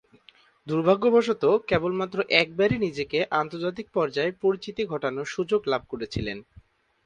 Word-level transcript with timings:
দূর্ভাগ্যবশতঃ 0.67 1.53
কেবলমাত্র 1.69 2.17
একবারই 2.41 2.77
নিজেকে 2.77 3.19
আন্তর্জাতিক 3.33 3.87
পর্যায়ে 3.93 4.31
পরিচিতি 4.43 4.83
ঘটানোর 4.85 5.27
সুযোগ 5.35 5.61
লাভ 5.67 5.81
করেছিলেন। 5.91 6.37